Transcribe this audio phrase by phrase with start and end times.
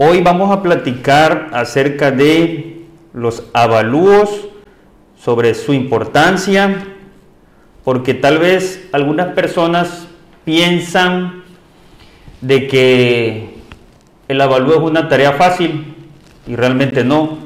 [0.00, 4.48] Hoy vamos a platicar acerca de los avalúos,
[5.16, 6.86] sobre su importancia,
[7.82, 10.06] porque tal vez algunas personas
[10.44, 11.42] piensan
[12.40, 13.56] de que
[14.28, 15.96] el avalúo es una tarea fácil
[16.46, 17.38] y realmente no.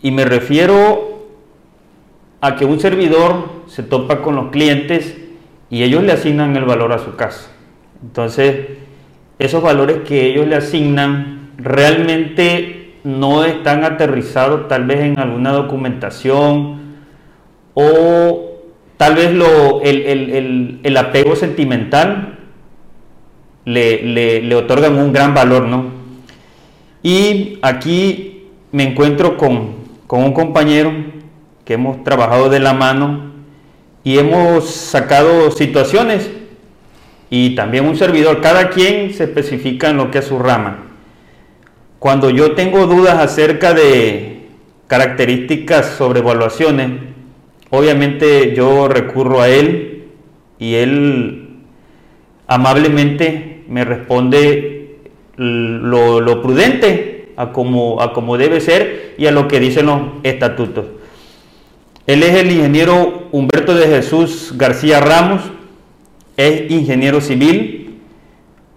[0.00, 1.26] Y me refiero
[2.40, 5.18] a que un servidor se topa con los clientes
[5.68, 7.50] y ellos le asignan el valor a su casa.
[8.02, 8.78] Entonces,
[9.38, 16.78] esos valores que ellos le asignan realmente no están aterrizados tal vez en alguna documentación
[17.74, 18.54] o
[18.96, 22.38] tal vez lo, el, apego sentimental
[23.64, 25.86] le, le, otorgan un gran valor, ¿no?
[27.02, 29.74] Y aquí me encuentro con,
[30.06, 30.92] con un compañero
[31.64, 33.32] que hemos trabajado de la mano
[34.02, 36.30] y hemos sacado situaciones
[37.30, 40.93] y también un servidor, cada quien se especifica en lo que es su rama.
[42.04, 44.42] Cuando yo tengo dudas acerca de
[44.88, 46.90] características sobre evaluaciones,
[47.70, 50.04] obviamente yo recurro a él
[50.58, 51.60] y él
[52.46, 54.98] amablemente me responde
[55.38, 60.84] lo, prudente a como, a como debe ser y a lo que dicen los estatutos.
[62.06, 65.40] Él es el ingeniero Humberto de Jesús García Ramos,
[66.36, 67.83] es ingeniero civil.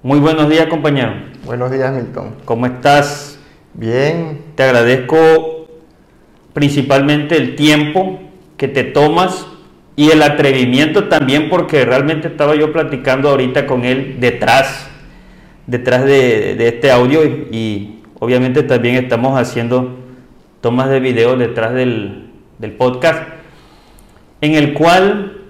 [0.08, 1.12] Muy buenos días, compañero.
[1.44, 2.36] Buenos días, Milton.
[2.46, 3.38] ¿Cómo estás?
[3.74, 4.40] Bien.
[4.56, 5.68] Te agradezco
[6.54, 8.18] principalmente el tiempo
[8.56, 9.46] que te tomas
[9.98, 14.88] y el atrevimiento también porque realmente estaba yo platicando ahorita con él detrás,
[15.66, 19.98] detrás de, este audio y, obviamente también estamos haciendo
[20.62, 22.30] tomas de video detrás del,
[22.60, 23.28] del podcast
[24.40, 25.42] en el cual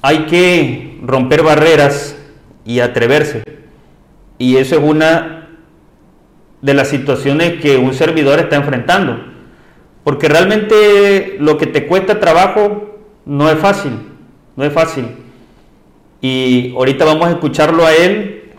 [0.00, 2.16] hay que romper barreras
[2.64, 3.42] y atreverse.
[4.38, 5.48] Y eso es una
[6.60, 9.18] de las situaciones que un servidor está enfrentando.
[10.04, 13.92] Porque realmente lo que te cuesta trabajo no es fácil,
[14.56, 15.06] no es fácil.
[16.20, 18.52] Y ahorita vamos a escucharlo a él,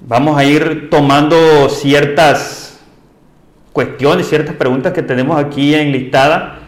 [0.00, 2.80] vamos a ir tomando ciertas
[3.72, 6.58] cuestiones, ciertas preguntas que tenemos aquí enlistadas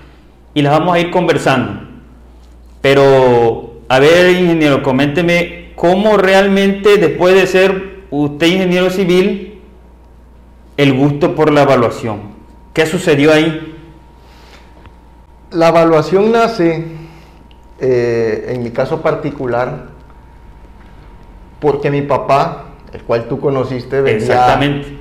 [0.55, 1.83] y las vamos a ir conversando.
[2.81, 9.61] Pero a ver, ingeniero, coménteme cómo realmente después de ser usted ingeniero civil,
[10.77, 12.21] el gusto por la evaluación.
[12.73, 13.77] ¿Qué sucedió ahí?
[15.51, 16.85] La evaluación nace,
[17.81, 19.87] eh, en mi caso particular,
[21.59, 24.61] porque mi papá, el cual tú conociste, vendía,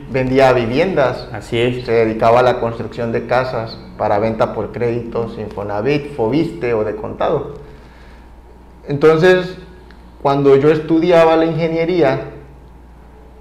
[0.10, 1.28] vendía viviendas.
[1.32, 1.86] Así es.
[1.86, 6.96] Se dedicaba a la construcción de casas para venta por créditos, Infonavit, Fobiste o de
[6.96, 7.54] contado.
[8.88, 9.60] Entonces,
[10.22, 12.22] cuando yo estudiaba la ingeniería,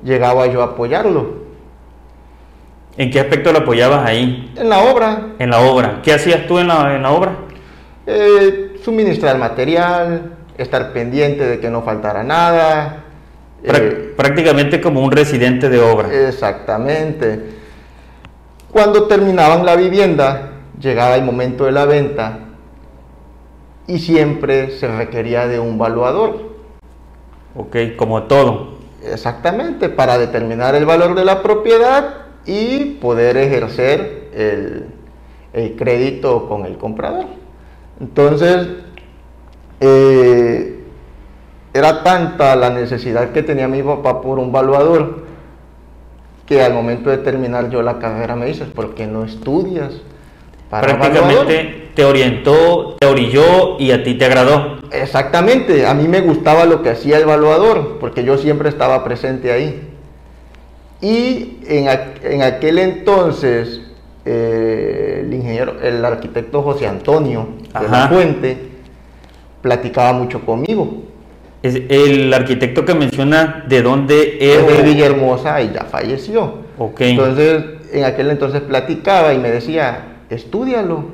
[0.02, 1.40] llegaba yo a apoyarlo.
[2.96, 4.52] ¿En qué aspecto lo apoyabas ahí?
[4.56, 5.28] En la obra.
[5.38, 6.00] En la obra.
[6.02, 7.32] ¿Qué hacías tú en la, obra?
[8.06, 13.04] Eh, suministrar material, estar pendiente de que no faltara nada.
[13.62, 16.08] Eh, prácticamente como un residente de obra.
[16.28, 17.40] Exactamente.
[18.70, 22.38] Cuando terminaban la vivienda, llegaba el momento de la venta
[23.86, 26.49] y siempre se requería de un valuador.
[27.54, 28.78] Ok, como todo.
[29.02, 34.28] Exactamente, para determinar el valor de la propiedad y poder ejercer
[35.52, 37.26] el, crédito con el comprador.
[37.98, 38.68] Entonces,
[39.80, 40.80] eh,
[41.72, 45.24] era tanta la necesidad que tenía mi papá por un valuador
[46.46, 49.94] que al momento de terminar yo la carrera me dices, ¿por qué no estudias?
[50.70, 54.78] Prácticamente te orientó, te orilló y a ti te agradó.
[54.92, 59.52] Exactamente, a mí me gustaba lo que hacía el evaluador, porque yo siempre estaba presente
[59.52, 59.80] ahí.
[61.00, 63.80] Y en, aquel entonces,
[64.24, 68.58] eh, el ingeniero, el arquitecto José Antonio de la Fuente,
[69.62, 71.02] platicaba mucho conmigo.
[71.62, 74.66] Es el arquitecto que menciona de dónde es.
[74.66, 76.54] de Villahermosa y ya falleció.
[76.78, 77.10] Okay.
[77.10, 81.04] Entonces, en aquel entonces platicaba y me decía, estudialo.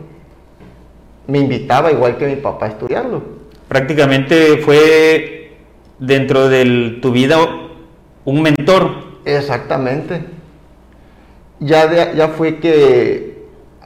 [1.27, 3.23] Me invitaba igual que mi papá a estudiarlo.
[3.69, 5.57] Prácticamente fue
[5.99, 7.39] dentro de tu vida
[8.25, 8.91] un mentor.
[9.25, 10.25] Exactamente.
[11.59, 13.37] ya, ya fue que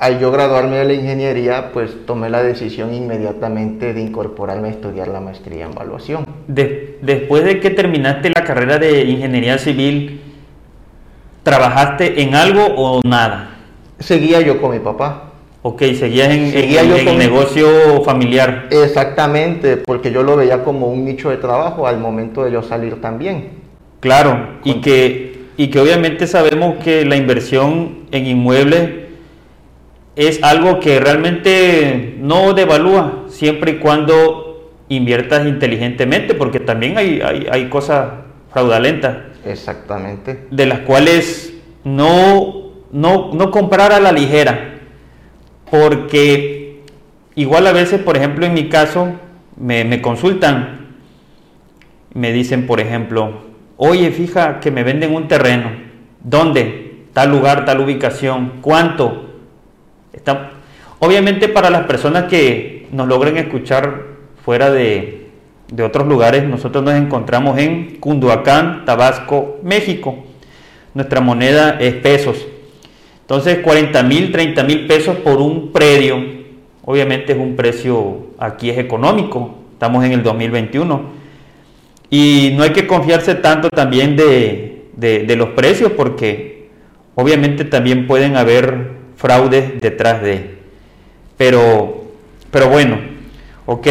[0.01, 5.09] al yo graduarme de la ingeniería, pues tomé la decisión inmediatamente de incorporarme a estudiar
[5.09, 6.25] la maestría en evaluación.
[6.47, 10.23] después de que terminaste la carrera de ingeniería civil,
[11.43, 13.50] ¿trabajaste en algo o nada?
[14.01, 15.31] Seguía yo con mi papá.
[15.63, 18.69] Ok, seguías en, el negocio familiar.
[18.71, 23.01] Exactamente, porque yo lo veía como un nicho de trabajo al momento de yo salir
[23.03, 23.51] también.
[24.01, 29.01] Claro, y que, y que obviamente sabemos que la inversión en inmuebles
[30.17, 37.69] es algo que realmente no devalúa siempre y cuando inviertas inteligentemente, porque también hay, hay,
[37.69, 38.09] cosas
[38.53, 39.17] fraudulentas.
[39.45, 40.47] Exactamente.
[40.51, 41.55] De las cuales
[41.85, 44.81] no, no, no comprar a la ligera,
[45.71, 46.83] porque
[47.35, 49.13] igual a veces, por ejemplo, en mi caso,
[49.57, 50.89] me, me consultan,
[52.15, 53.43] me dicen, por ejemplo,
[53.77, 55.71] oye, fija que me venden un terreno,
[56.23, 57.05] ¿dónde?
[57.13, 59.31] Tal lugar, tal ubicación, ¿cuánto?
[60.13, 60.51] Está...
[60.99, 64.03] Obviamente para las personas que nos logren escuchar
[64.45, 65.31] fuera de,
[65.73, 70.25] de otros lugares, nosotros nos encontramos en Cunduacán, Tabasco, México.
[70.93, 72.47] Nuestra moneda es pesos.
[73.31, 76.21] Entonces 40 mil, 30 mil pesos por un predio,
[76.85, 81.01] obviamente es un precio, aquí es económico, estamos en el 2021
[82.11, 86.71] y no hay que confiarse tanto también de, los precios porque
[87.15, 90.57] obviamente también pueden haber fraudes detrás de.
[91.37, 92.07] Pero,
[92.51, 92.99] pero bueno,
[93.65, 93.87] ok.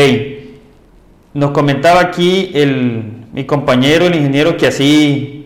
[1.33, 5.45] Nos comentaba aquí el, mi compañero, el ingeniero, que así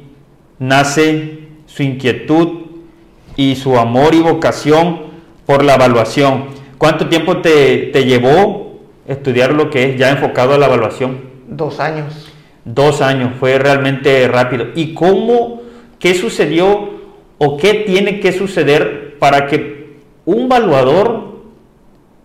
[0.57, 2.62] nace su inquietud
[3.35, 5.01] y su amor y vocación
[5.45, 6.45] por la evaluación.
[6.77, 11.21] ¿Cuánto tiempo te, te llevó estudiar lo que es ya enfocado a la evaluación?
[11.47, 12.31] Dos años.
[12.65, 14.67] Dos años, fue realmente rápido.
[14.75, 15.61] ¿Y cómo,
[15.99, 16.91] qué sucedió
[17.37, 21.43] o qué tiene que suceder para que un evaluador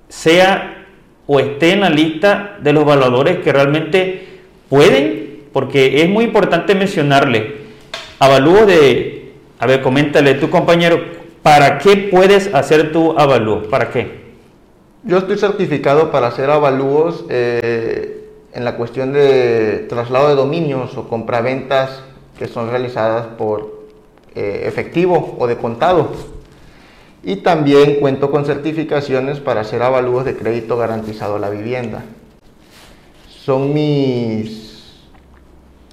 [0.08, 0.86] sea
[1.26, 4.28] o esté en la lista de los evaluadores que realmente
[4.68, 5.44] pueden?
[5.52, 7.56] Porque es muy importante mencionarle,
[8.20, 9.17] avalúo de,
[9.58, 11.00] a ver, coméntale tu compañero,
[11.42, 13.64] ¿para qué puedes hacer tu avalúo?
[13.64, 14.28] ¿Para qué?
[15.04, 17.24] Yo estoy certificado para hacer avalúos.
[17.28, 18.18] Eh,
[18.52, 22.02] en la cuestión de traslado de dominios o compraventas
[22.38, 23.84] que son realizadas por
[24.34, 26.10] eh, efectivo o de contado.
[27.22, 32.04] Y también cuento con certificaciones para hacer avalúos de crédito garantizado a la vivienda.
[33.28, 35.04] Son mis,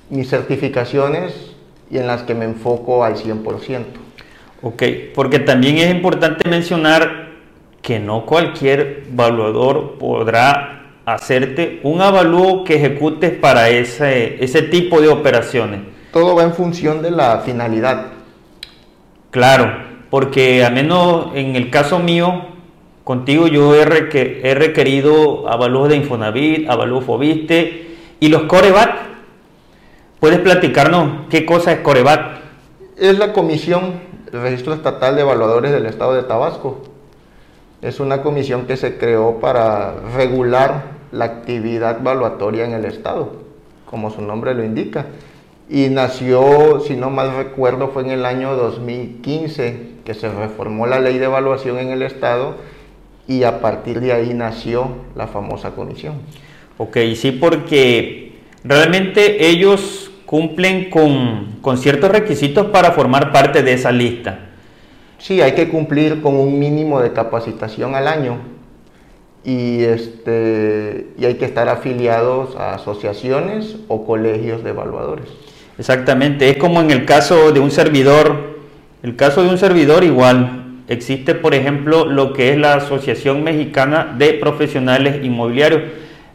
[0.10, 1.55] mis certificaciones
[1.90, 3.84] y en las que me enfoco al 100%.
[4.62, 4.84] Ok,
[5.14, 7.30] porque también es importante mencionar
[7.82, 15.10] que no cualquier evaluador podrá hacerte un avalúo que ejecutes para ese, ese tipo de
[15.10, 15.82] operaciones.
[16.12, 18.08] Todo va en función de la finalidad.
[19.30, 19.72] Claro,
[20.10, 22.46] porque al menos en el caso mío,
[23.04, 29.15] contigo yo he, he requerido avalúos de Infonavit, avalúos Fobiste y los Corebat.
[30.26, 32.40] ¿Puedes platicarnos qué cosa es Corebat?
[32.98, 34.02] Es la comisión,
[34.34, 36.82] el Registro Estatal de Evaluadores del Estado de Tabasco.
[37.84, 43.34] Es una comisión que se creó para regular la actividad valuatoria en el Estado,
[43.86, 45.06] como su nombre lo indica.
[45.70, 51.00] Y nació, si no mal recuerdo, fue en el año 2015 que se reformó la
[51.00, 52.56] ley de evaluación en el Estado
[53.28, 56.16] y a partir de ahí nació la famosa comisión.
[56.80, 63.92] Ok, sí, porque realmente ellos cumplen con, con ciertos requisitos para formar parte de esa
[63.92, 64.40] lista.
[65.18, 68.38] Sí, hay que cumplir con un mínimo de capacitación al año
[69.44, 75.28] y, este, y hay que estar afiliados a asociaciones o colegios de evaluadores.
[75.78, 78.60] Exactamente, es como en el caso de un servidor,
[79.04, 84.16] el caso de un servidor igual, existe por ejemplo lo que es la Asociación Mexicana
[84.18, 85.82] de Profesionales Inmobiliarios,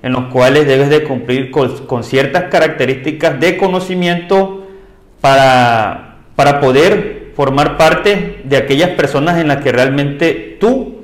[0.03, 4.67] en los cuales debes de cumplir con, ciertas características de conocimiento
[5.21, 11.01] para, para poder formar parte de aquellas personas en las que realmente tú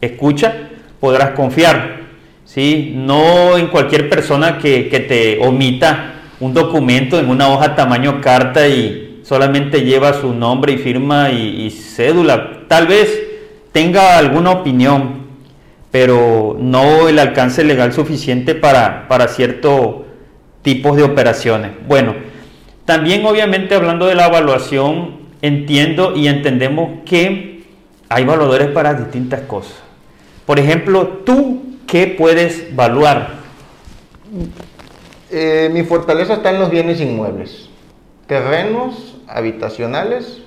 [0.00, 0.54] escuchas
[1.00, 2.02] podrás confiar.
[2.44, 2.92] ¿sí?
[2.94, 9.20] No en cualquier persona que, te omita un documento en una hoja tamaño carta y
[9.22, 12.64] solamente lleva su nombre y firma y, cédula.
[12.68, 13.22] Tal vez
[13.72, 15.21] tenga alguna opinión,
[15.92, 19.98] pero no el alcance legal suficiente para, para ciertos
[20.62, 21.72] tipos de operaciones.
[21.86, 22.14] Bueno,
[22.86, 27.62] también obviamente hablando de la evaluación, entiendo y entendemos que
[28.08, 29.74] hay evaluadores para distintas cosas.
[30.46, 33.42] Por ejemplo, ¿tú qué puedes evaluar?
[35.30, 37.68] Eh, mi fortaleza está en los bienes inmuebles,
[38.26, 40.42] terrenos habitacionales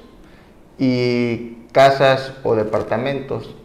[0.80, 3.56] y casas o departamentos.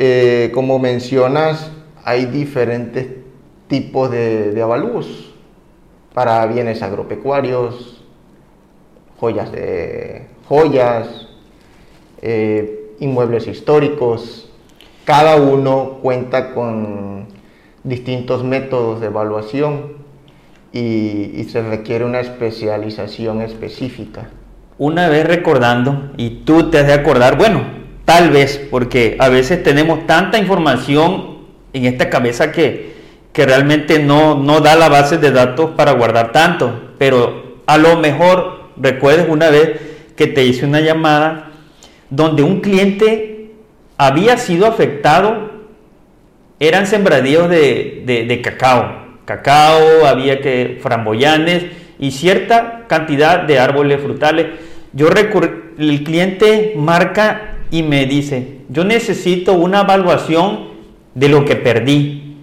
[0.00, 1.72] Eh, como mencionas,
[2.04, 3.08] hay diferentes
[3.66, 5.34] tipos de, avalúos
[6.14, 8.02] para bienes agropecuarios,
[9.18, 11.28] joyas, de, joyas
[12.22, 14.50] eh, inmuebles históricos.
[15.04, 17.26] Cada uno cuenta con
[17.82, 19.98] distintos métodos de evaluación
[20.72, 24.30] y se requiere una especialización específica
[24.78, 27.77] una vez recordando, y tú te has de acordar, bueno,
[28.08, 31.40] tal vez, porque a veces tenemos tanta información
[31.74, 32.94] en esta cabeza que,
[33.34, 37.98] que realmente no, no da la base de datos para guardar tanto, pero a lo
[37.98, 39.78] mejor recuerdes una vez
[40.16, 41.50] que te hice una llamada
[42.08, 43.50] donde un cliente
[43.98, 45.50] había sido afectado,
[46.60, 51.66] eran sembradíos de, de, cacao, cacao, había que framboyanes
[51.98, 54.46] y cierta cantidad de árboles frutales.
[54.94, 60.68] Yo el cliente marca y me dice, yo necesito una evaluación
[61.14, 62.36] de lo que perdí.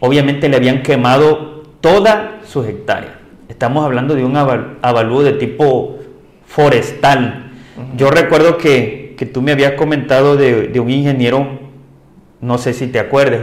[0.00, 3.14] Obviamente le habían quemado toda sus hectáreas.
[3.48, 5.98] Estamos hablando de un avalúo de tipo
[6.46, 7.50] forestal.
[7.96, 11.58] Yo recuerdo que, tú me habías comentado de, un ingeniero,
[12.40, 13.40] no sé si te acuerdas,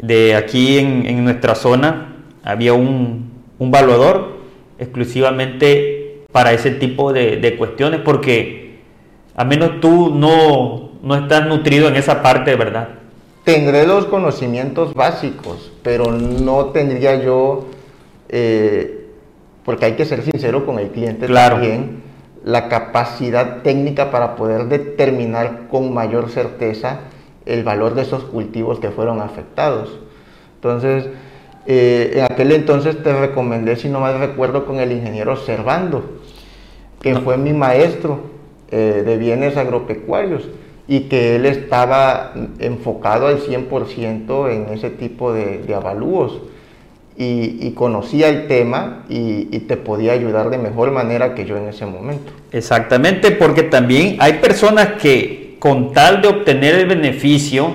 [0.00, 4.38] de aquí en, nuestra zona había un, un evaluador
[4.78, 5.98] exclusivamente
[6.32, 8.67] para ese tipo de, cuestiones, porque
[9.38, 12.88] a menos tú no, no estás nutrido en esa parte, ¿verdad?
[13.44, 17.66] Tendré los conocimientos básicos, pero no tendría yo,
[18.28, 19.06] eh,
[19.64, 22.02] porque hay que ser sincero con el cliente también,
[22.42, 27.02] la capacidad técnica para poder determinar con mayor certeza
[27.46, 30.00] el valor de esos cultivos que fueron afectados.
[30.56, 31.06] Entonces,
[31.64, 36.18] eh, en aquel entonces te recomendé, si no mal recuerdo, con el ingeniero Servando,
[37.00, 38.36] que fue mi maestro
[38.70, 40.48] eh, de bienes agropecuarios
[40.86, 46.40] y que él estaba enfocado al 100% en ese tipo de, avalúos
[47.16, 51.68] y, conocía el tema y, y, te podía ayudar de mejor manera que yo en
[51.68, 52.32] ese momento.
[52.52, 57.72] Exactamente, porque también hay personas que con tal de obtener el beneficio,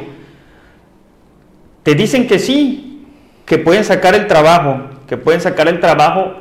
[1.83, 3.05] te dicen que sí,
[3.45, 6.33] que pueden sacar el trabajo, que pueden sacar el trabajo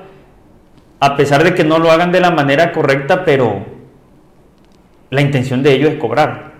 [1.00, 3.66] a pesar de que no lo hagan de la manera correcta, pero
[5.12, 6.54] la intención de ellos es cobrar,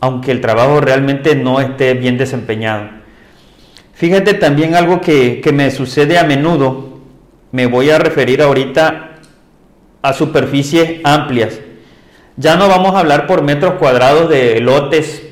[0.00, 2.88] aunque el trabajo realmente no esté bien desempeñado.
[3.92, 7.00] Fíjate también algo que, que me sucede a menudo,
[7.52, 9.16] me voy a referir ahorita
[10.00, 11.60] a superficies amplias.
[12.38, 15.28] Ya no vamos a hablar por metros cuadrados de lotes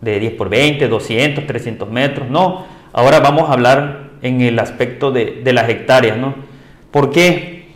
[0.00, 5.12] de 10 por 20, 200, 300 metros, no Ahora vamos a hablar en el aspecto
[5.12, 6.34] de, las hectáreas, ¿no?
[6.90, 7.68] Porque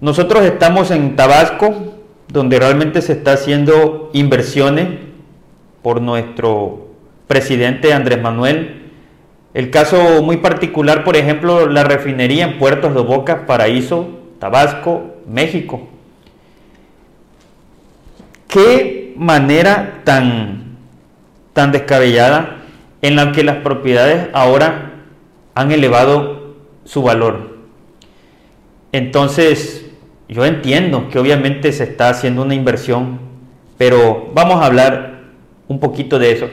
[0.00, 1.94] nosotros estamos en Tabasco,
[2.32, 4.88] donde realmente se está haciendo inversiones
[5.82, 6.88] por nuestro
[7.26, 8.90] presidente Andrés Manuel.
[9.52, 14.08] El caso muy particular, por ejemplo, la refinería en Puertos de Boca, Paraíso,
[14.38, 15.88] Tabasco, México.
[18.48, 20.78] Qué manera tan,
[21.52, 22.62] tan descabellada
[23.02, 24.92] en la que las propiedades ahora
[25.54, 27.58] han elevado su valor.
[28.92, 29.91] Entonces,
[30.28, 33.20] yo entiendo que obviamente se está haciendo una inversión,
[33.78, 35.22] pero vamos a hablar
[35.68, 36.48] un poquito de eso.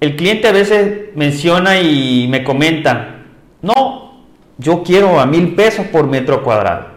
[0.00, 3.22] El cliente a veces menciona y me comenta,
[3.62, 4.24] no,
[4.58, 6.88] yo quiero a mil pesos por metro cuadrado.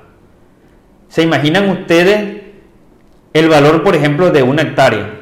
[1.07, 2.41] ¿Se imaginan ustedes
[3.33, 5.15] el valor, por ejemplo, de una hectárea?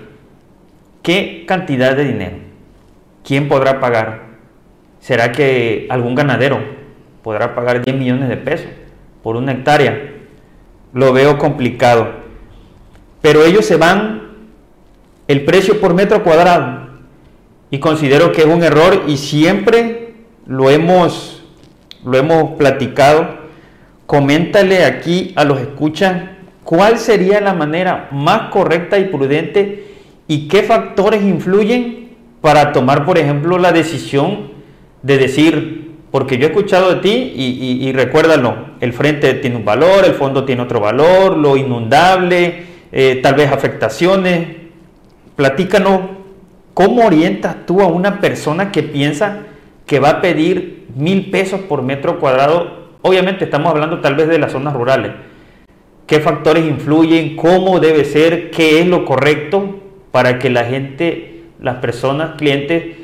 [1.02, 2.48] ¿Qué cantidad de dinero?
[3.28, 4.22] ¿quién podrá pagar?
[5.02, 6.60] ¿Será que algún ganadero
[7.24, 8.70] podrá pagar 10 millones de pesos
[9.28, 10.14] por una hectárea?
[10.94, 12.12] Lo veo complicado.
[13.22, 14.22] Pero ellos se van
[15.28, 16.88] el precio por metro cuadrado
[17.70, 20.14] y considero que es un error y siempre
[20.46, 21.44] lo hemos,
[22.06, 23.28] lo hemos platicado.
[24.06, 29.94] Coméntale aquí a los escuchan cuál sería la manera más correcta y prudente
[30.30, 34.52] y qué factores influyen para tomar, por ejemplo, la decisión
[35.04, 35.77] de decir,
[36.12, 40.46] porque yo he escuchado de ti y, recuérdalo, el frente tiene un valor, el fondo
[40.46, 44.48] tiene otro valor, lo inundable, eh, tal vez afectaciones.
[45.36, 46.02] Platícanos,
[46.74, 49.40] ¿cómo orientas tú a una persona que piensa
[49.86, 52.88] que va a pedir mil pesos por metro cuadrado?
[53.02, 55.12] Obviamente estamos hablando tal vez de las zonas rurales.
[56.08, 57.36] ¿Qué factores influyen?
[57.36, 58.50] ¿Cómo debe ser?
[58.50, 62.96] ¿Qué es lo correcto para que la gente las personas, clientes,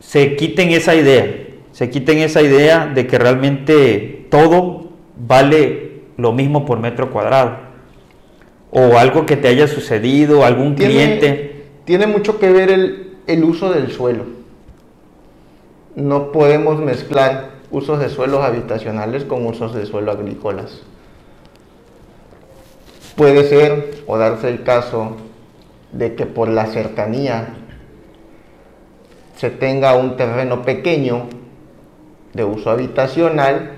[0.00, 1.43] se quiten esa idea,
[1.74, 7.56] se quiten esa idea de que realmente todo vale lo mismo por metro cuadrado.
[8.70, 11.64] O algo que te haya sucedido, algún Tiene- cliente.
[11.84, 14.24] Tiene mucho que ver el, el uso del suelo.
[15.96, 20.82] No podemos mezclar usos de suelos habitacionales con usos de suelo agrícolas.
[23.16, 25.16] Puede ser o darse el caso
[25.90, 27.54] de que por la cercanía
[29.36, 31.26] se tenga un terreno pequeño
[32.34, 33.72] de uso habitacional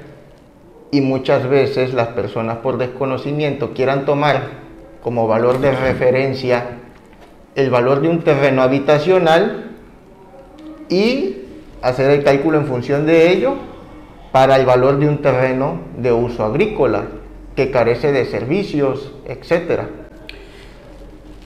[0.90, 4.66] y muchas veces las personas por desconocimiento quieran tomar
[5.02, 6.78] como valor de referencia
[7.54, 9.70] el valor de un terreno habitacional
[10.88, 11.36] y
[11.82, 13.54] hacer el cálculo en función de ello
[14.32, 17.04] para el valor de un terreno de uso agrícola
[17.54, 19.88] que carece de servicios, etcétera.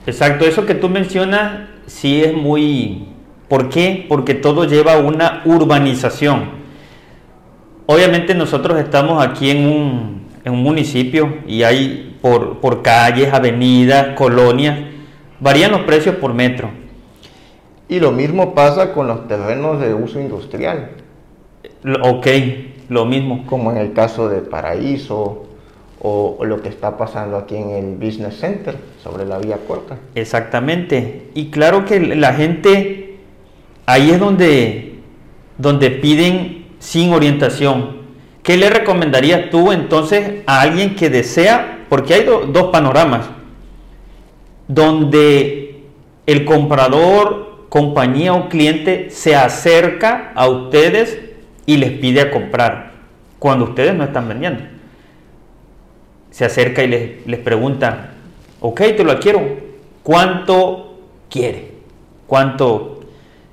[0.05, 3.07] Exacto, eso que tú mencionas sí es muy...
[3.47, 4.05] ¿Por qué?
[4.07, 6.60] Porque todo lleva a una urbanización.
[7.93, 14.15] Obviamente nosotros estamos aquí en un, en un municipio y hay por, por calles, avenidas,
[14.15, 14.79] colonias,
[15.41, 16.69] varían los precios por metro.
[17.89, 20.91] Y lo mismo pasa con los terrenos de uso industrial,
[21.83, 22.27] Lo- Ok,
[22.87, 23.43] lo mismo.
[23.45, 25.47] como en el caso de Paraíso
[26.01, 29.97] o, o lo que está pasando aquí en el Business Center sobre la vía corta.
[30.15, 31.29] Exactamente.
[31.33, 33.17] Y claro que la gente,
[33.85, 34.95] ahí es donde,
[35.57, 38.01] donde piden sin orientación.
[38.43, 43.27] ¿Qué le recomendarías tú entonces a alguien que desea, porque hay do- dos panoramas,
[44.67, 45.83] donde
[46.25, 51.19] el comprador, compañía o cliente se acerca a ustedes
[51.65, 52.91] y les pide a comprar
[53.39, 54.63] cuando ustedes no están vendiendo?
[56.31, 58.11] se acerca y les, les pregunta,
[58.61, 59.41] ok, te lo quiero,
[60.01, 60.97] ¿cuánto
[61.29, 61.71] quiere?
[62.25, 63.00] ¿Cuánto?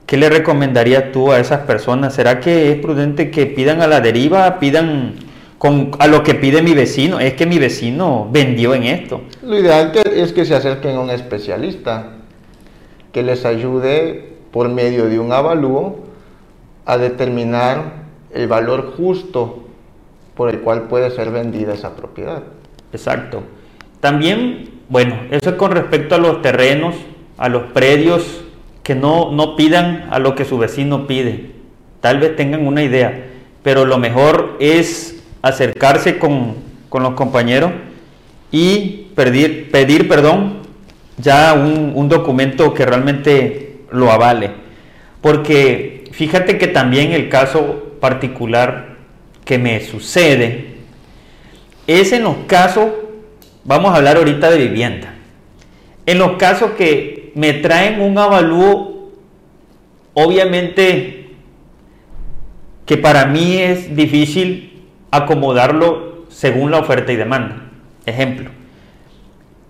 [0.08, 2.14] ¿Qué le recomendarías tú a esas personas?
[2.14, 5.16] ¿Será que es prudente que pidan a la deriva, pidan
[5.58, 7.20] con, a lo que pide mi vecino?
[7.20, 9.20] Es que mi vecino vendió en esto.
[9.42, 12.12] Lo ideal que- es que se acerquen a un especialista
[13.12, 16.06] que les ayude por medio de un avalúo
[16.86, 17.92] a determinar
[18.32, 19.64] el valor justo
[20.34, 22.44] por el cual puede ser vendida esa propiedad.
[22.94, 23.42] Exacto.
[24.00, 26.94] También, bueno, eso es con respecto a los terrenos,
[27.36, 28.44] a los predios,
[28.88, 31.50] que no, no pidan a lo que su vecino pide.
[32.00, 33.26] Tal vez tengan una idea,
[33.62, 36.54] pero lo mejor es acercarse con,
[36.88, 37.70] con los compañeros
[38.50, 40.60] y pedir, pedir perdón,
[41.18, 44.52] ya un, un documento que realmente lo avale.
[45.20, 48.96] Porque fíjate que también el caso particular
[49.44, 50.76] que me sucede,
[51.86, 52.86] es en los casos,
[53.64, 55.12] vamos a hablar ahorita de vivienda,
[56.06, 59.10] en los casos que me traen un avalúo,
[60.12, 61.36] obviamente
[62.84, 67.62] que para mí es difícil acomodarlo según la oferta y demanda.
[68.06, 68.50] Ejemplo,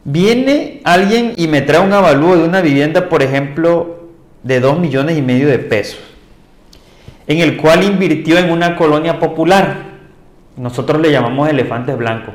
[0.02, 4.08] viene alguien y me trae un avalúo de una vivienda, por ejemplo,
[4.42, 6.00] de 2 millones y medio de pesos,
[7.26, 9.88] en el cual invirtió en una colonia popular
[10.56, 12.34] nosotros le llamamos elefantes blancos.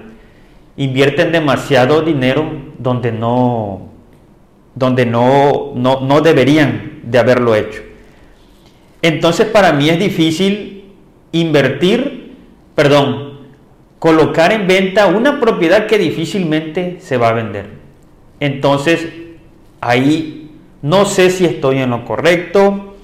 [0.77, 2.45] Invierten demasiado dinero
[2.77, 3.92] donde no,
[4.75, 7.81] donde no, no, no deberían de haberlo hecho.
[9.01, 10.85] Entonces para mí es difícil
[11.31, 12.35] invertir,
[12.75, 13.39] perdón,
[13.99, 17.67] colocar en venta una propiedad que difícilmente se va a vender.
[18.39, 19.07] Entonces
[19.81, 22.95] ahí no sé si estoy en lo correcto,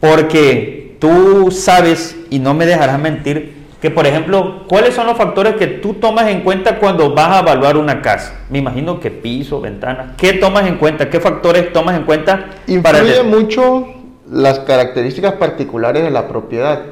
[0.00, 5.54] porque tú sabes, y no me dejarás mentir, que por ejemplo, ¿cuáles son los factores
[5.54, 8.34] que tú tomas en cuenta cuando vas a evaluar una casa?
[8.50, 10.16] Me imagino que piso, ventanas.
[10.16, 11.08] ¿Qué tomas en cuenta?
[11.10, 12.46] ¿Qué factores tomas en cuenta?
[12.66, 13.86] Influye mucho
[14.30, 16.82] las características particulares de la propiedad,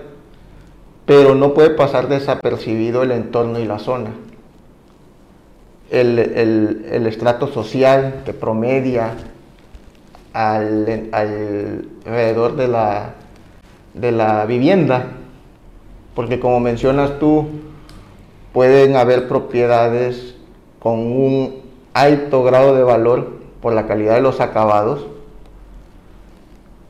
[1.07, 4.11] pero no puede pasar desapercibido el entorno y la zona.
[5.91, 9.11] El, el- el estrato social que promedia
[10.33, 13.11] al- alrededor de la,
[13.95, 15.07] de la vivienda,
[16.17, 17.47] porque como mencionas tú,
[18.53, 20.35] pueden haber propiedades
[20.81, 21.57] con un
[21.95, 25.07] alto grado de valor por la calidad de los acabados,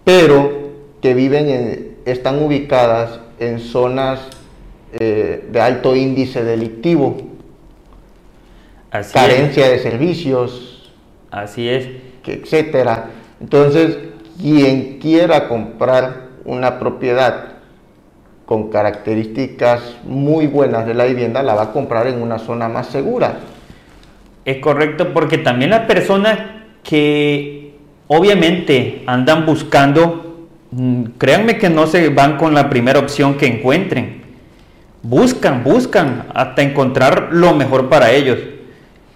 [0.04, 0.50] pero
[1.02, 4.20] que viven en- están ubicadas en zonas
[4.98, 7.16] eh, de alto índice delictivo,
[8.90, 10.92] Así carencia de servicios.
[11.30, 11.88] Así es.
[12.24, 13.10] etcétera.
[13.40, 13.98] Entonces,
[14.40, 17.55] quien quiera comprar una propiedad
[18.46, 22.86] con características muy buenas de la vivienda, la va a comprar en una zona más
[22.86, 23.40] segura.
[24.44, 26.38] Es correcto porque también las personas
[26.84, 27.74] que
[28.06, 34.24] obviamente andan buscando, mm, créanme que no se van con la primera opción que encuentren.
[35.02, 38.38] buscan, buscan hasta encontrar lo mejor para ellos.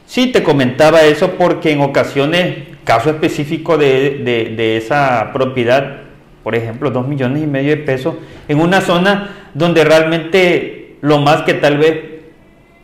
[0.06, 6.02] Sí, te comentaba eso porque en ocasiones, caso específico de, esa propiedad,
[6.42, 8.14] por ejemplo, dos millones y medio de pesos,
[8.48, 12.00] en una zona donde realmente lo más que tal vez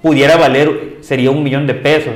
[0.03, 2.13] pudiera valer sería un millón de pesos,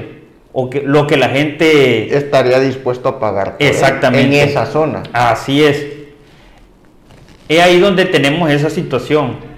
[0.53, 5.03] o que, lo que la gente estaría dispuesto a pagar exactamente en esa zona.
[5.13, 5.87] Así es.
[7.49, 9.51] Es ahí donde tenemos esa situación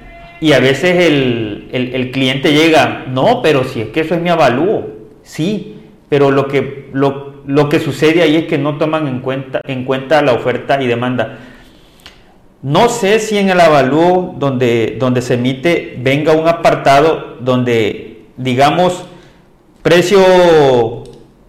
[0.43, 4.89] y a veces el, cliente llega, no, pero si es que eso es mi avalúo,
[5.23, 5.77] sí,
[6.09, 10.21] pero lo que, lo, que sucede ahí es que no toman en cuenta, en cuenta
[10.21, 11.39] la oferta y demanda.
[12.63, 19.05] No sé si en el avalúo donde, donde se emite venga un apartado donde, digamos,
[19.83, 21.03] precio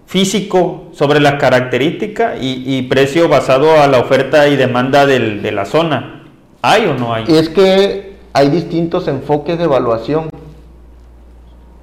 [0.08, 6.24] físico sobre las características y, precio basado a la oferta y demanda de la zona.
[6.64, 7.26] ¿Hay o no hay?
[7.28, 10.30] Es que hay distintos enfoques de evaluación.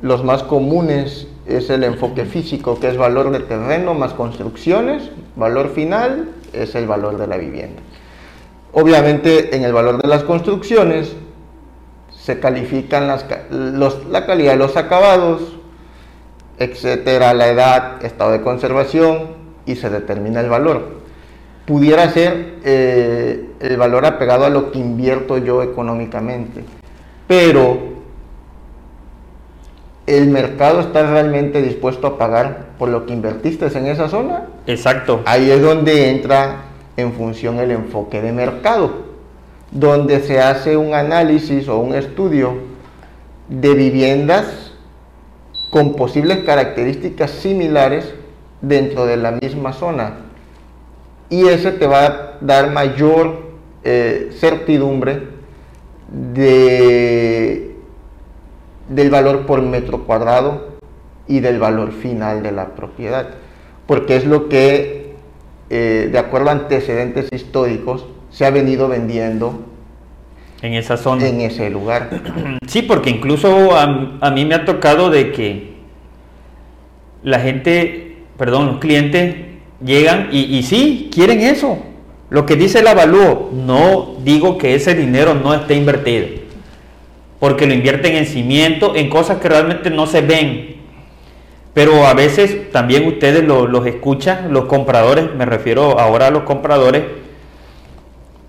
[0.02, 5.10] Los más comunes es el enfoque físico, que es valor de terreno más construcciones.
[5.36, 7.82] Valor final es el valor de la vivienda.
[8.72, 11.16] Obviamente en el valor de las construcciones
[12.10, 15.56] se califican las, la calidad de los acabados,
[16.58, 21.00] etcétera, la edad, estado de conservación y se determina el valor
[21.70, 26.64] pudiera ser eh, el valor apegado a lo que invierto yo económicamente.
[27.28, 27.78] Pero
[30.04, 34.48] el mercado está realmente dispuesto a pagar por lo que invertiste en esa zona.
[34.66, 35.20] Exacto.
[35.26, 36.64] Ahí es donde entra
[37.00, 38.90] en función el enfoque de mercado,
[39.70, 42.54] donde se hace un análisis o un estudio
[43.48, 44.72] de viviendas
[45.70, 48.12] con posibles características similares
[48.60, 50.14] dentro de la misma zona.
[51.28, 53.50] Y ese te va a dar mayor
[53.84, 55.28] eh, certidumbre
[56.10, 57.76] de,
[58.88, 60.70] del valor por metro cuadrado
[61.28, 63.28] y del valor final de la propiedad,
[63.86, 65.09] porque es lo que,
[65.70, 69.64] eh, de acuerdo a antecedentes históricos, se ha venido vendiendo
[70.62, 71.26] en esa zona.
[71.26, 72.10] En ese lugar.
[72.66, 75.70] Sí, porque incluso a, a mí me ha tocado de que
[77.24, 79.34] la gente, perdón, los clientes
[79.84, 81.78] llegan y, sí, quieren eso.
[82.28, 86.28] Lo que dice el avalúo, no digo que ese dinero no esté invertido,
[87.40, 90.79] porque lo invierten en cimiento, en cosas que realmente no se ven.
[91.72, 97.04] Pero a veces también ustedes los escuchan, los compradores, me refiero ahora a los compradores,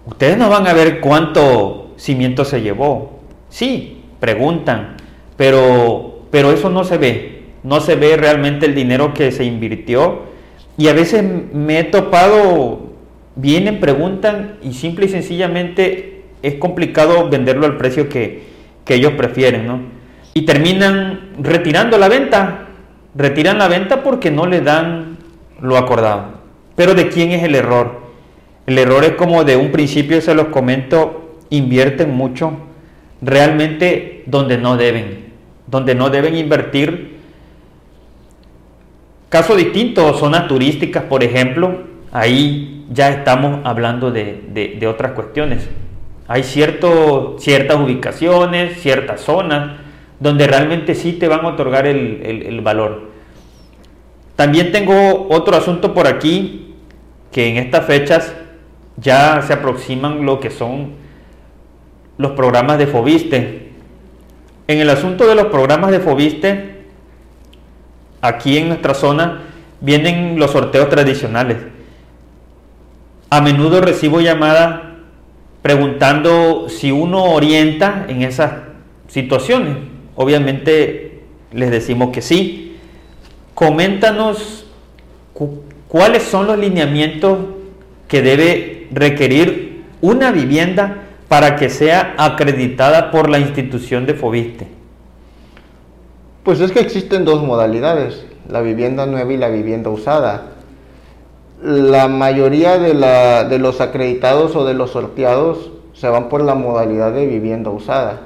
[0.06, 3.20] ustedes no van a ver cuánto cimiento se llevó.
[3.50, 4.98] Sí, preguntan,
[5.38, 7.44] pero, pero eso no se ve.
[7.64, 10.32] No se ve realmente el dinero que se invirtió
[10.78, 12.94] y a veces me he topado,
[13.36, 18.50] vienen, preguntan y simple y sencillamente es complicado venderlo al precio que,
[18.88, 19.80] ellos prefieren, ¿no?
[20.34, 22.71] Y terminan retirando la venta,
[23.16, 25.18] retiran la venta porque no le dan
[25.60, 26.42] lo acordado.
[26.76, 28.02] Pero ¿de quién es el error?
[28.66, 32.54] El error es como de un principio, se los comento, invierten mucho
[33.22, 35.34] realmente donde no deben,
[35.68, 37.12] donde no deben invertir
[39.32, 45.70] Caso distinto, zonas turísticas, por ejemplo, ahí ya estamos hablando de, otras cuestiones.
[46.28, 49.80] Hay cierto, ciertas ubicaciones, ciertas zonas,
[50.22, 53.10] donde realmente sí te van a otorgar el, valor.
[54.36, 56.76] También tengo otro asunto por aquí,
[57.32, 58.34] que en estas fechas
[58.98, 60.92] ya se aproximan lo que son
[62.20, 63.72] los programas de Fobiste.
[64.68, 66.84] En el asunto de los programas de Fobiste,
[68.22, 69.42] aquí en nuestra zona
[69.80, 71.58] vienen los sorteos tradicionales.
[73.32, 74.82] A menudo recibo llamadas
[75.64, 78.52] preguntando si uno orienta en esas
[79.08, 79.91] situaciones.
[80.22, 82.78] Obviamente les decimos que sí.
[83.54, 84.66] Coméntanos
[85.88, 87.40] cuáles son los lineamientos
[88.08, 94.68] que debe requerir una vivienda para que sea acreditada por la institución de Fobiste.
[96.44, 100.54] Pues es que existen dos modalidades, la vivienda nueva y la vivienda usada.
[101.62, 107.28] La mayoría de, los acreditados o de los sorteados se van por la modalidad de
[107.28, 108.22] vivienda usada,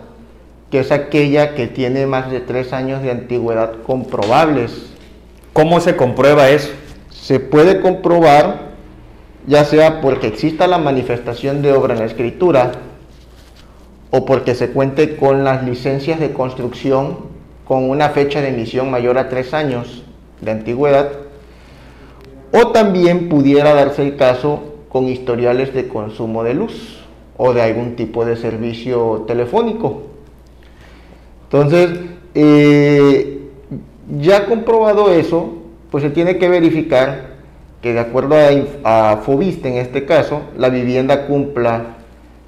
[0.75, 4.87] que es aquella que tiene más de tres años de antigüedad comprobables.
[5.53, 6.67] ¿Cómo se comprueba eso?
[7.11, 8.71] Se puede comprobar
[9.47, 12.73] ya sea porque exista la manifestación de obra en la escritura
[14.11, 17.19] o porque se cuente con las licencias de construcción
[17.63, 20.03] con una fecha de emisión mayor a tres años
[20.41, 21.09] de antigüedad,
[22.51, 27.05] o también pudiera darse el caso con historiales de consumo de luz
[27.37, 30.14] o de algún tipo de servicio telefónico.
[31.45, 31.99] Entonces,
[32.33, 33.39] eh,
[34.19, 35.53] ya comprobado eso,
[35.91, 37.35] pues se tiene que verificar
[37.81, 38.35] que de acuerdo
[38.83, 41.97] a, a Fobiste en este caso, la vivienda cumpla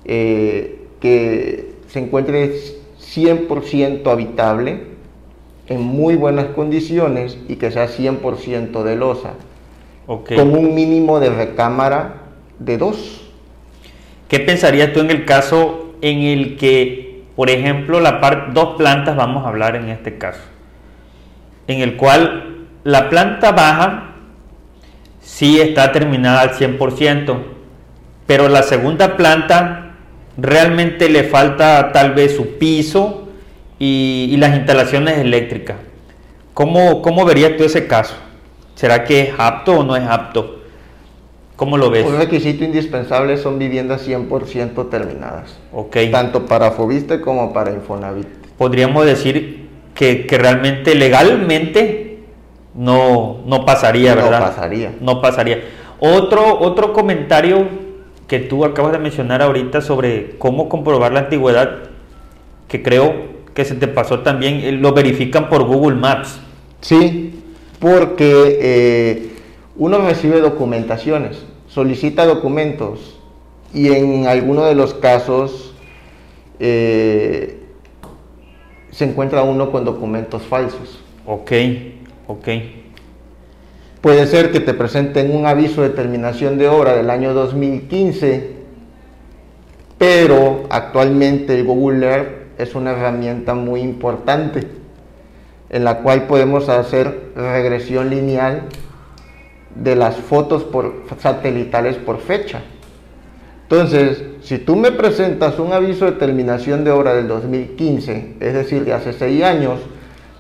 [0.05, 2.53] eh, que se encuentre
[2.99, 4.97] 100% habitable,
[5.67, 9.33] en muy buenas condiciones y que sea 100% de losa,
[10.05, 12.23] con un mínimo de recámara
[12.60, 13.29] de dos.
[14.27, 17.07] ¿Qué pensarías tú en el caso en el que,
[17.38, 18.19] por ejemplo, la
[18.52, 20.41] dos plantas, vamos a hablar en este caso,
[21.67, 24.15] en el cual la planta baja
[25.21, 27.38] sí está terminada al 100%,
[28.26, 29.91] pero la segunda planta
[30.36, 33.28] realmente le falta tal vez su piso
[33.78, 35.78] y, las instalaciones eléctricas.
[36.56, 38.15] ¿Cómo, ¿Cómo verías tú ese caso?
[38.73, 40.63] ¿Será que es apto o no es apto?
[41.58, 42.06] ¿Cómo lo ves?
[42.06, 45.58] Un requisito indispensable son viviendas 100% terminadas.
[45.74, 45.98] Ok.
[46.12, 48.28] Tanto para Fobiste como para Infonavit.
[48.58, 52.20] Podríamos decir que, que realmente legalmente
[52.76, 54.39] no, no pasaría, ¿verdad?
[54.39, 54.96] No pasaría.
[55.02, 55.63] No pasaría.
[56.00, 57.67] Otro, otro comentario
[58.28, 61.89] que tú acabas de mencionar ahorita sobre cómo comprobar la antigüedad,
[62.67, 66.39] que creo que se te pasó también, eh, lo verifican por Google Maps.
[66.82, 67.41] Sí,
[67.80, 69.30] porque eh,
[69.76, 71.43] uno recibe documentaciones,
[71.78, 73.20] solicita documentos
[73.72, 75.76] y en alguno de los casos
[76.60, 77.60] eh,
[78.90, 81.00] se encuentra uno con documentos falsos.
[81.28, 81.52] Ok,
[82.26, 82.48] ok.
[84.02, 88.54] Puede ser que te presenten un aviso de terminación de obra del año 2015,
[90.00, 94.68] pero actualmente el Google Earth es una herramienta muy importante
[95.70, 98.63] en la cual podemos hacer regresión lineal
[99.82, 102.62] de las fotos por, satelitales por fecha.
[103.63, 108.86] Entonces, si tú me presentas un aviso de terminación de obra del 2015, es decir,
[108.86, 109.80] de hace seis años,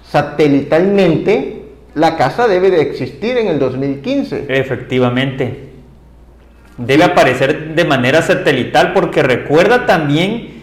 [0.09, 4.45] satelitalmente la casa debe de existir en el 2015.
[4.47, 5.67] Efectivamente.
[6.77, 10.57] Debe aparecer de manera satelital porque recuerda también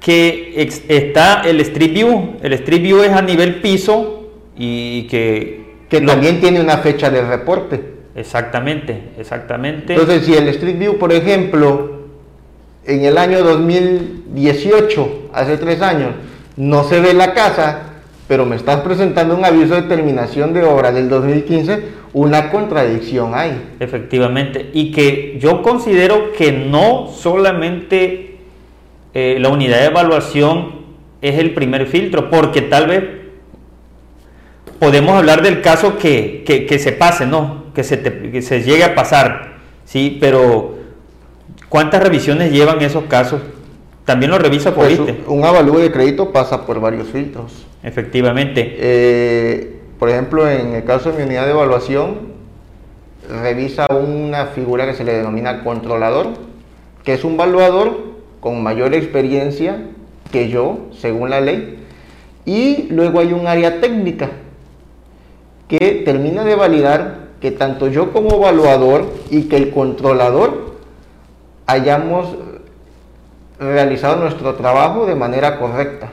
[0.00, 2.36] que está el Street View.
[2.42, 5.60] El Street View es a nivel piso y que...
[5.90, 7.89] Que también tiene una fecha de reporte.
[8.14, 9.94] Exactamente, exactamente.
[9.94, 12.00] Entonces, si el Street View, por ejemplo,
[12.84, 16.10] en el año 2018, hace tres años,
[16.56, 17.82] no se ve la casa,
[18.26, 23.74] pero me estás presentando un aviso de terminación de obra del 2015, una contradicción hay.
[23.78, 28.38] Efectivamente, y que yo considero que no solamente
[29.14, 30.80] eh, la unidad de evaluación
[31.22, 33.04] es el primer filtro, porque tal vez
[34.78, 36.44] podemos hablar del caso que,
[36.80, 37.59] se pase, ¿no?
[37.74, 39.54] Que se, se llegue a pasar,
[39.84, 40.18] ¿sí?
[40.20, 40.76] Pero
[41.68, 43.40] ¿cuántas revisiones llevan esos casos?
[44.04, 47.66] También lo revisa por pues, Un avalúo de crédito pasa por varios filtros.
[47.82, 48.76] Efectivamente.
[48.78, 52.30] Eh, por ejemplo, en el caso de mi unidad de evaluación,
[53.42, 56.28] revisa una figura que se le denomina controlador,
[57.04, 59.76] que es un evaluador con mayor experiencia
[60.32, 61.78] que yo, según la ley,
[62.44, 64.30] y luego hay un área técnica
[65.68, 70.76] que termina de validar que tanto yo como evaluador y que el controlador
[71.66, 72.36] hayamos
[73.58, 76.12] realizado nuestro trabajo de manera correcta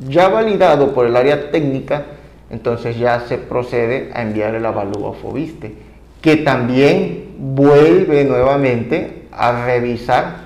[0.00, 2.06] ya validado por el área técnica,
[2.50, 5.74] entonces ya se procede a enviar el avalúo a Fobiste,
[6.20, 10.44] que también vuelve nuevamente a revisar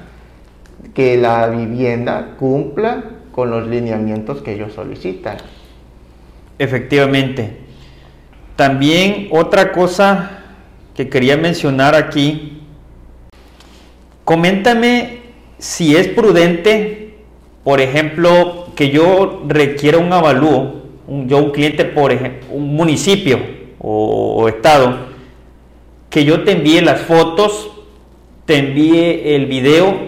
[0.94, 5.36] que la vivienda cumpla con los lineamientos que ellos solicitan.
[6.58, 7.67] Efectivamente.
[8.58, 10.30] También otra cosa
[10.96, 12.58] que quería mencionar aquí,
[14.24, 15.20] coméntame
[15.58, 17.18] si es prudente,
[17.62, 23.38] por ejemplo, que yo requiera un avalúo, un, yo un cliente, por ejemplo, un municipio
[23.78, 25.06] o, estado,
[26.10, 27.70] que yo te envíe las fotos,
[28.44, 30.00] te envíe el video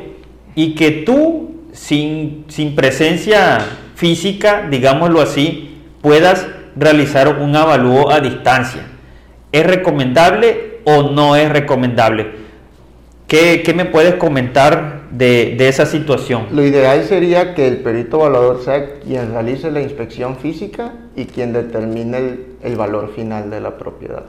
[0.56, 6.48] y que tú, sin, sin presencia física, digámoslo así, puedas
[6.80, 8.82] realizar un avalúo a distancia.
[9.52, 12.32] ¿Es recomendable o no es recomendable?
[13.28, 16.46] ¿Qué, qué me puedes comentar de, esa situación.
[16.52, 21.52] Lo ideal sería que el perito evaluador sea quien realice la inspección física y quien
[21.52, 24.24] determine el, valor final de la propiedad.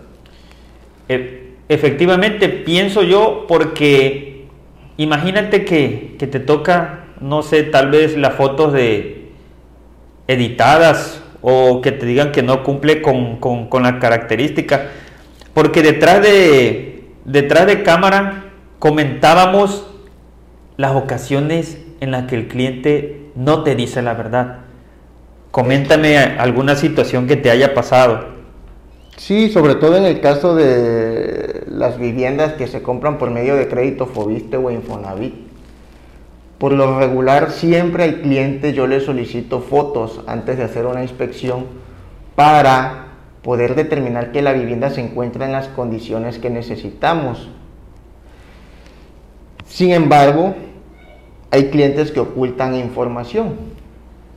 [1.08, 4.48] E, efectivamente, pienso yo porque
[4.98, 9.30] imagínate que, te toca, no sé, tal vez las fotos de
[10.28, 14.90] editadas o que te digan que no cumple con, con, la característica.
[15.54, 18.46] Porque detrás de, detrás de cámara
[18.80, 19.88] comentábamos
[20.78, 24.60] las ocasiones en las que el cliente no te dice la verdad.
[25.52, 28.42] Coméntame alguna situación que te haya pasado.
[29.18, 33.68] Sí, sobre todo en el caso de las viviendas que se compran por medio de
[33.68, 35.51] crédito Fobiste o Infonavit.
[36.62, 41.66] Por lo regular siempre al cliente yo le solicito fotos antes de hacer una inspección
[42.36, 43.08] para
[43.42, 47.50] poder determinar que la vivienda se encuentra en las condiciones que necesitamos.
[49.66, 50.54] Sin embargo,
[51.50, 53.56] hay clientes que ocultan información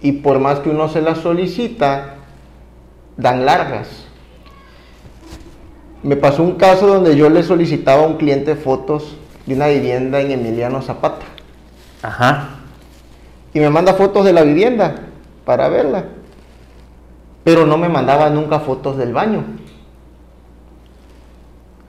[0.00, 2.14] y por más que uno se la solicita,
[3.18, 4.06] dan largas.
[6.02, 10.22] Me pasó un caso donde yo le solicitaba a un cliente fotos de una vivienda
[10.22, 11.34] en Emiliano Zapata.
[12.04, 12.48] Ajá.
[13.52, 14.94] Y me manda fotos de la vivienda
[15.44, 16.04] para verla
[17.44, 19.44] pero no me mandaba nunca fotos del baño.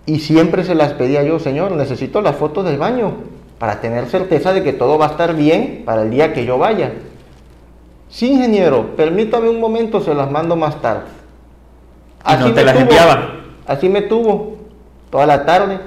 [0.05, 3.13] Y siempre se las pedía yo, Señor, necesito las fotos del baño
[3.57, 6.57] para tener certeza de que todo va a estar bien para el día que yo
[6.57, 6.91] vaya.
[8.09, 11.05] Sí, ingeniero, permítame un momento, se las mando más tarde.
[12.23, 13.29] Así no te las enviaba.
[13.65, 14.57] Así me tuvo
[15.09, 15.79] toda la tarde.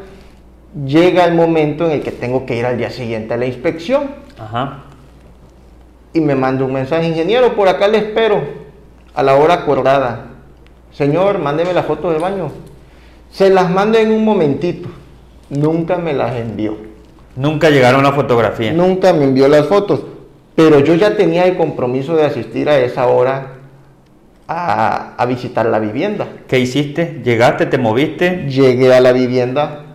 [0.87, 4.11] Llega el momento en el que tengo que ir al día siguiente a la inspección.
[4.38, 4.85] Ajá.
[6.12, 8.42] Y me manda un mensaje, ingeniero, por acá le espero
[9.14, 10.26] a la hora acordada.
[10.92, 12.50] Señor, mándeme la foto de baño.
[13.31, 14.88] Se las mando en un momentito.
[15.50, 16.76] Nunca me las envió.
[17.37, 18.72] Nunca llegaron la fotografía.
[18.72, 20.00] Nunca me envió las fotos.
[20.54, 23.59] Pero yo ya tenía el compromiso de asistir a esa hora
[24.48, 26.26] a, visitar la vivienda.
[26.48, 27.20] ¿Qué hiciste?
[27.22, 27.66] ¿Llegaste?
[27.66, 28.46] ¿Te moviste?
[28.48, 29.88] Llegué a la vivienda.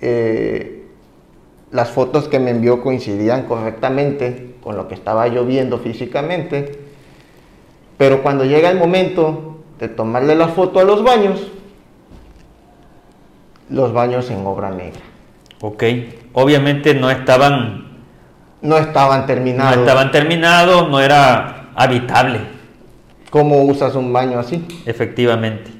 [0.00, 0.86] Eh,
[1.70, 6.86] las fotos que me envió coincidían correctamente con lo que estaba yo viendo físicamente
[7.98, 11.40] pero cuando llega el momento de tomarle la foto a los baños,
[13.70, 15.00] los baños en obra negra.
[15.60, 15.82] Ok,
[16.32, 17.84] obviamente no estaban...
[18.62, 19.76] No estaban terminados.
[19.76, 22.40] No estaban terminados, no era habitable.
[23.30, 24.66] ¿Cómo usas un baño así?
[24.86, 25.70] Efectivamente.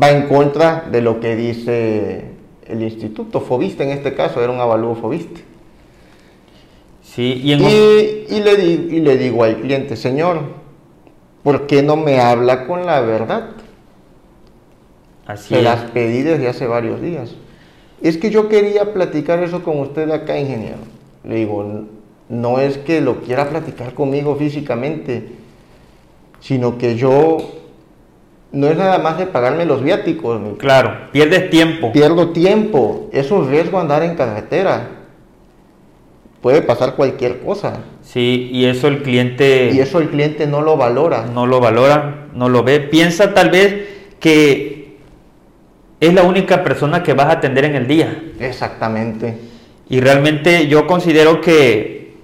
[0.00, 2.35] Va en contra de lo que dice
[2.68, 5.42] el instituto Fobiste, en este caso era un avalúo Fobiste.
[7.02, 10.40] Sí, y, y, le, y le digo al cliente, señor,
[11.42, 13.50] ¿por qué no me habla con la verdad?
[15.26, 17.34] Así Se las pedí desde hace varios días.
[18.02, 20.78] Es que yo quería platicar eso con usted acá, ingeniero.
[21.24, 21.86] Le digo,
[22.28, 25.32] no es que lo quiera platicar conmigo físicamente,
[26.40, 27.38] sino que yo
[28.52, 30.40] no es nada más de pagarme los viáticos.
[30.58, 31.92] Claro, pierdes tiempo.
[31.92, 33.08] Pierdo tiempo.
[33.12, 34.88] Es un riesgo andar en carretera.
[36.40, 37.80] Puede pasar cualquier cosa.
[38.02, 39.72] Sí, y eso el cliente...
[39.74, 41.26] Y eso el cliente no lo valora.
[41.26, 42.80] No lo valora, no lo ve.
[42.80, 43.88] Piensa tal vez
[44.20, 44.96] que
[46.00, 48.22] es la única persona que vas a atender en el día.
[48.38, 49.36] Exactamente.
[49.88, 52.14] Y realmente yo considero que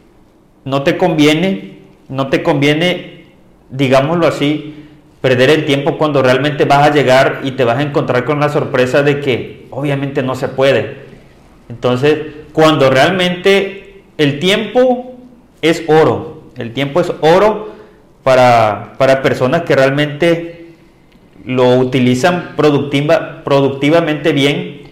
[0.65, 3.25] no te conviene, no te conviene,
[3.71, 4.82] digámoslo así,
[5.23, 8.51] perder el tiempo cuando realmente vas a llegar y te vas a encontrar con la
[8.51, 10.97] sorpresa de que obviamente no se puede.
[11.71, 12.19] Entonces,
[12.53, 15.15] cuando realmente el tiempo
[15.63, 16.43] es oro.
[16.57, 17.73] El tiempo es oro
[18.23, 20.67] para, personas que realmente
[21.45, 24.83] lo utilizan productiva, productivamente bien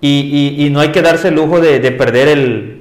[0.00, 2.73] y, no hay que darse el lujo de, perder el,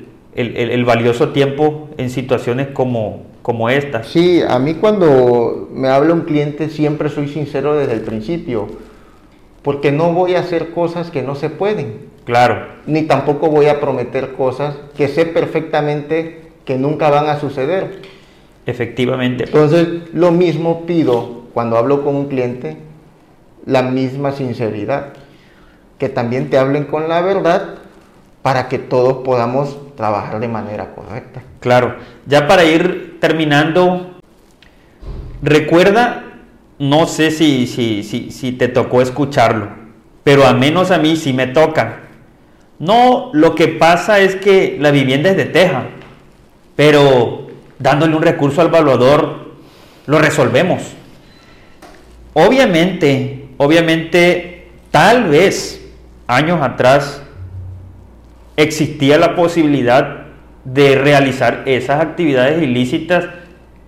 [0.86, 4.04] valioso tiempo en situaciones como, como esta.
[4.04, 8.68] Sí, a mí cuando me habla un cliente siempre soy sincero desde el principio,
[9.62, 12.14] porque no voy a hacer cosas que no se pueden.
[12.26, 12.68] Claro.
[12.86, 18.02] Ni tampoco voy a prometer cosas que sé perfectamente que nunca van a suceder.
[18.66, 19.44] Efectivamente.
[19.46, 22.78] Entonces, lo mismo pido cuando hablo con un cliente,
[23.66, 25.14] la misma sinceridad,
[25.98, 27.76] que también te hablen con la verdad
[28.44, 31.42] para que todos podamos trabajar de manera correcta.
[31.60, 31.96] Claro,
[32.28, 34.18] ya para ir terminando,
[35.42, 36.24] recuerda,
[36.78, 39.70] no sé si, si, si, si te tocó escucharlo,
[40.24, 42.02] pero a menos a mí sí me toca.
[42.78, 45.86] No, lo que pasa es que la vivienda es de teja
[46.76, 47.48] pero
[47.80, 49.54] dándole un recurso al evaluador
[50.06, 50.82] lo resolvemos.
[52.34, 55.82] Obviamente, obviamente, tal vez
[56.28, 57.22] años atrás
[58.58, 60.26] existía la posibilidad
[60.64, 63.26] de realizar esas actividades ilícitas,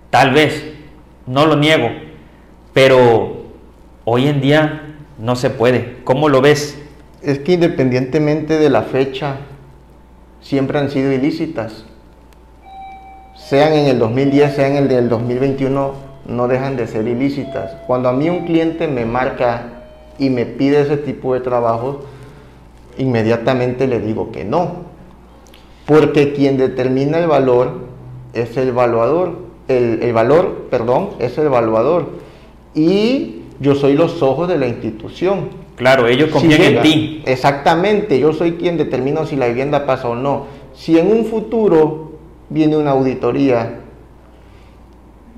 [0.09, 0.73] tal vez,
[1.25, 1.89] no lo niego,
[2.73, 3.45] pero
[4.03, 5.97] hoy en día no se puede.
[6.03, 6.81] ¿Cómo lo ves?
[7.21, 9.37] Es que independientemente de la fecha,
[10.41, 11.85] siempre han sido ilícitas
[13.35, 15.93] sean en el 2010, sean en el del 2021,
[16.27, 17.75] no dejan de ser ilícitas.
[17.85, 19.67] Cuando a mí un cliente me marca
[20.17, 22.05] y me pide ese tipo de trabajo,
[22.97, 24.85] inmediatamente le digo que no.
[25.85, 27.85] Porque quien determina el valor
[28.33, 29.45] es el evaluador.
[29.67, 32.09] el, el valor, perdón, es el evaluador.
[32.73, 35.49] Y yo soy los ojos de la institución.
[35.75, 37.23] Claro, ellos confían en ti.
[37.25, 40.45] Exactamente, yo soy quien determina si la vivienda pasa o no.
[40.73, 42.11] Si en un futuro
[42.49, 43.81] viene una auditoría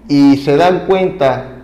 [0.08, 1.64] y se dan cuenta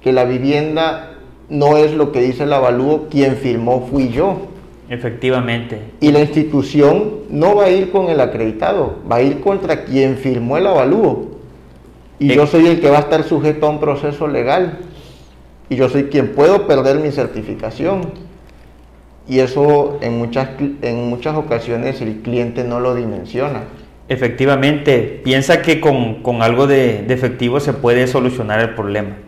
[0.00, 1.18] que la vivienda
[1.48, 4.48] no es lo que dice el avalúo, quien firmó fui yo.
[4.90, 5.80] Efectivamente.
[6.00, 10.16] Y la institución no va a ir con el acreditado, va a ir contra quien
[10.16, 11.30] firmó el avalúo.
[12.18, 14.80] Y yo soy el que va a estar sujeto a un proceso legal.
[15.68, 18.10] Y yo soy quien puedo perder mi certificación.
[19.28, 20.48] Y eso en muchas,
[20.82, 23.62] en muchas ocasiones el cliente no lo dimensiona.
[24.08, 29.18] Efectivamente, piensa que con, algo de, de, efectivo se puede solucionar el problema.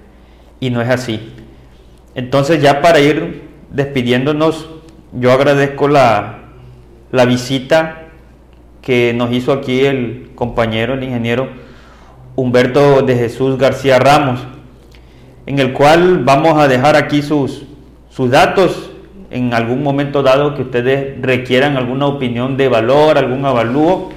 [0.59, 1.33] Y no es así.
[2.17, 4.72] Entonces ya para ir despidiéndonos,
[5.13, 6.39] yo agradezco la,
[7.11, 8.09] la visita
[8.81, 11.49] que nos hizo aquí el compañero, el ingeniero
[12.35, 14.41] Humberto de Jesús García Ramos,
[15.47, 17.65] en el cual vamos a dejar aquí sus,
[18.11, 18.91] sus datos
[19.31, 24.11] en algún momento dado que ustedes requieran alguna opinión de valor, algún avalúo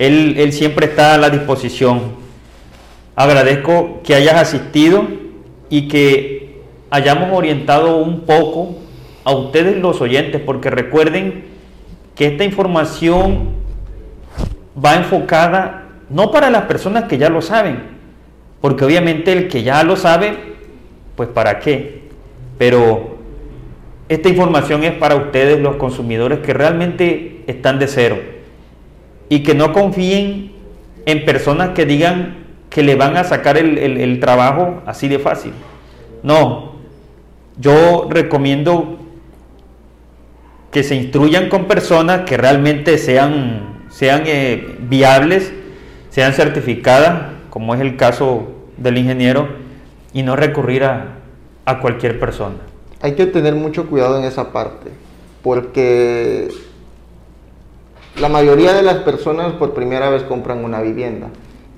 [0.00, 2.00] él, siempre está a la disposición.
[3.14, 5.06] Agradezco que hayas asistido
[5.68, 8.76] y que hayamos orientado un poco
[9.24, 11.44] a ustedes los oyentes, porque recuerden
[12.14, 13.50] que esta información
[14.82, 17.82] va enfocada no para las personas que ya lo saben,
[18.60, 20.36] porque obviamente el que ya lo sabe,
[21.16, 22.02] pues para qué,
[22.58, 23.16] pero
[24.08, 28.18] esta información es para ustedes los consumidores que realmente están de cero
[29.28, 30.52] y que no confíen
[31.06, 35.52] en personas que digan que le van a sacar el, trabajo así de fácil.
[36.22, 36.72] No,
[37.58, 38.98] yo recomiendo
[40.70, 45.52] que se instruyan con personas que realmente sean, sean eh, viables,
[46.10, 49.48] sean certificadas, como es el caso del ingeniero,
[50.12, 51.18] y no recurrir a,
[51.64, 52.56] a cualquier persona.
[53.00, 54.90] Hay que tener mucho cuidado en esa parte,
[55.42, 56.48] porque
[58.20, 61.28] la mayoría de las personas por primera vez compran una vivienda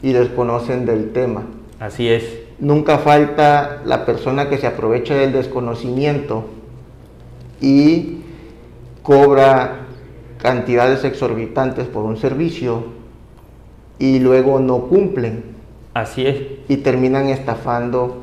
[0.02, 1.44] y desconocen del tema.
[1.78, 2.24] Así es.
[2.58, 6.46] Nunca falta la persona que se aprovecha del desconocimiento
[7.60, 8.21] y
[9.02, 9.86] cobra
[10.38, 12.84] cantidades exorbitantes por un servicio
[13.98, 15.44] y luego no cumplen.
[15.94, 16.36] Así es.
[16.68, 18.22] Y terminan estafando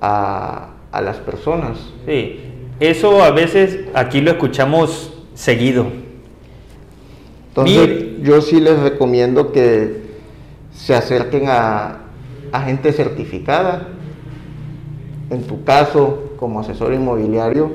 [0.00, 1.78] a, a las personas.
[2.06, 2.40] Sí,
[2.80, 5.86] eso a veces aquí lo escuchamos seguido
[7.54, 10.00] entonces, yo sí les recomiendo que
[10.74, 11.98] se acerquen a,
[12.64, 13.88] gente certificada.
[15.28, 17.72] En tu caso, como asesor inmobiliario,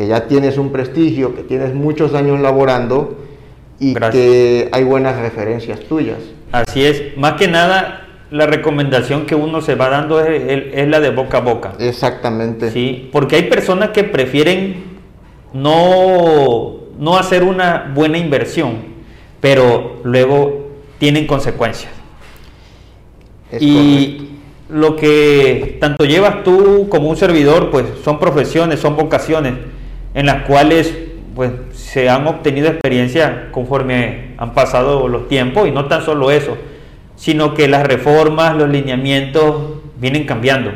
[0.00, 3.18] que ya tienes un prestigio, que tienes muchos años laborando
[3.78, 6.16] y que hay buenas referencias tuyas.
[6.52, 7.18] Así es.
[7.18, 11.40] Más que nada, la recomendación que uno se va dando es, la de boca a
[11.42, 11.72] boca.
[11.78, 12.70] Exactamente.
[12.70, 14.84] Sí, porque hay personas que prefieren
[15.52, 18.76] no no hacer una buena inversión,
[19.38, 21.92] pero luego tienen consecuencias.
[23.60, 24.28] y
[24.70, 29.52] lo que tanto llevas tú como un servidor, pues son profesiones, son vocaciones
[30.14, 30.94] en las cuales
[31.34, 36.56] pues se han obtenido experiencias conforme han pasado los tiempos y no tan solo eso,
[37.16, 40.72] sino que las reformas, los lineamientos vienen cambiando.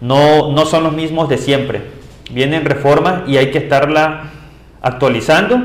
[0.00, 1.82] No, no son los mismos de siempre.
[2.30, 4.30] Vienen reformas y hay que estarla
[4.80, 5.60] actualizando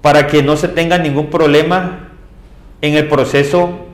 [0.00, 2.08] para que no se tenga ningún problema
[2.80, 3.86] en el proceso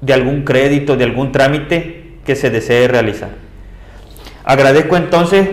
[0.00, 3.30] de algún crédito, de algún trámite que se desee realizar.
[4.44, 5.48] Agradezco entonces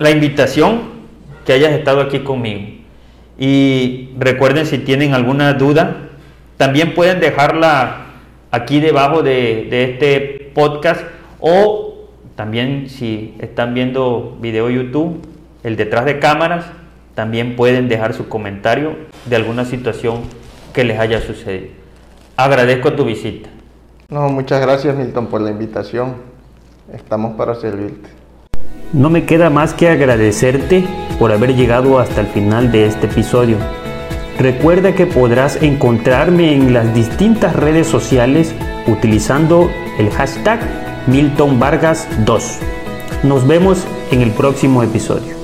[0.00, 0.80] la invitación
[1.44, 2.80] que hayas estado aquí conmigo.
[3.38, 6.08] Y recuerden si tienen alguna duda,
[6.56, 8.06] también pueden dejarla
[8.50, 11.02] aquí debajo de, este podcast
[11.38, 15.20] o también si están viendo video YouTube,
[15.62, 16.64] el detrás de cámaras,
[17.14, 18.96] también pueden dejar su comentario
[19.26, 20.22] de alguna situación
[20.72, 21.72] que les haya sucedido.
[22.38, 23.50] Agradezco tu visita.
[24.08, 26.14] No, muchas gracias Milton por la invitación.
[26.90, 28.19] Estamos para servirte.
[28.92, 30.84] No me queda más que agradecerte
[31.20, 33.56] por haber llegado hasta el final de este episodio.
[34.36, 38.52] Recuerda que podrás encontrarme en las distintas redes sociales
[38.88, 40.60] utilizando el hashtag
[41.06, 42.58] Milton Vargas 2.
[43.22, 45.39] Nos vemos en el próximo episodio.